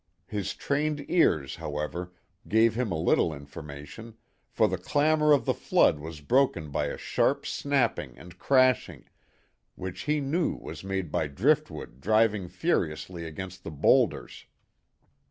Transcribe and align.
His 0.25 0.55
trained 0.55 1.05
ears, 1.09 1.57
however, 1.57 2.11
gave 2.47 2.73
him 2.73 2.91
a 2.91 2.97
little 2.99 3.31
information, 3.31 4.17
for 4.49 4.67
the 4.67 4.79
clamour 4.79 5.31
of 5.31 5.45
the 5.45 5.53
flood 5.53 5.99
was 5.99 6.21
broken 6.21 6.71
by 6.71 6.87
a 6.87 6.97
sharp 6.97 7.45
snapping 7.45 8.17
and 8.17 8.39
crashing, 8.39 9.05
which 9.75 10.05
he 10.09 10.19
knew 10.19 10.55
was 10.55 10.83
made 10.83 11.11
by 11.11 11.27
driftwood 11.27 11.99
driving 12.01 12.49
furiously 12.49 13.25
against 13.27 13.63
the 13.63 13.69
boulders. 13.69 14.47